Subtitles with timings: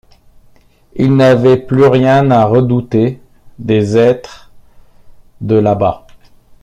[0.95, 3.21] Il n’avait plus rien à redouter
[3.59, 4.51] des êtres
[5.41, 6.07] de là-bas!...